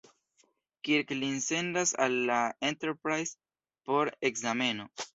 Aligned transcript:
Kirk 0.89 1.13
lin 1.19 1.37
sendas 1.49 1.93
al 2.07 2.17
la 2.31 2.41
"Enterprise" 2.73 3.39
por 3.89 4.15
ekzameno. 4.33 4.93